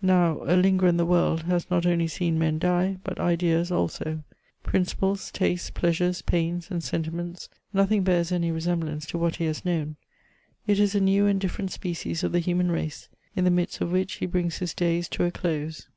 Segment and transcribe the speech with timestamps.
[0.00, 4.22] Now, «Hngerer in the world has not only seen men die, but ideas also;
[4.62, 9.96] principles, tastes, pleasures, pains, and sentiments; nothing bears any resemblance to what he has known.
[10.68, 13.90] It is a new and different species of the human race, in ihe midst of
[13.90, 15.88] which he brings his days to a close.